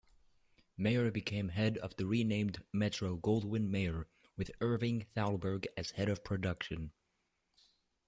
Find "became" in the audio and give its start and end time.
1.11-1.49